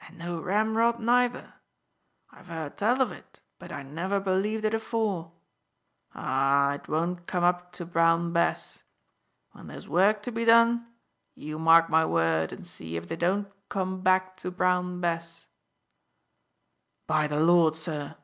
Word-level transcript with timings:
And 0.00 0.16
no 0.16 0.40
ramrod 0.40 1.00
neither! 1.00 1.52
I've 2.30 2.46
heard 2.46 2.78
tell 2.78 3.02
of 3.02 3.12
it, 3.12 3.42
but 3.58 3.70
I 3.70 3.82
never 3.82 4.18
believed 4.18 4.64
it 4.64 4.72
afore. 4.72 5.32
Ah! 6.14 6.72
it 6.72 6.88
won't 6.88 7.26
come 7.26 7.44
up 7.44 7.72
to 7.72 7.84
brown 7.84 8.32
Bess. 8.32 8.84
When 9.52 9.66
there's 9.66 9.86
work 9.86 10.22
to 10.22 10.32
be 10.32 10.46
done, 10.46 10.86
you 11.34 11.58
mark 11.58 11.90
my 11.90 12.06
word 12.06 12.54
and 12.54 12.66
see 12.66 12.96
if 12.96 13.06
they 13.06 13.16
don't 13.16 13.52
come 13.68 14.00
back 14.00 14.38
to 14.38 14.50
brown 14.50 14.98
Bess." 15.02 15.46
"By 17.06 17.26
the 17.26 17.38
Lord, 17.38 17.74
sir!" 17.74 18.14